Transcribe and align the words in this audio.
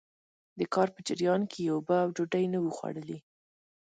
د 0.59 0.61
کار 0.73 0.87
په 0.95 0.99
جريان 1.07 1.41
کې 1.51 1.59
يې 1.65 1.71
اوبه 1.75 1.97
او 2.03 2.09
ډوډۍ 2.15 2.45
نه 2.53 2.59
وو 2.61 2.75
خوړلي. 2.77 3.19